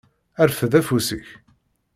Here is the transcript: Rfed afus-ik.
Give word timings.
Rfed 0.47 0.73
afus-ik. 0.79 1.27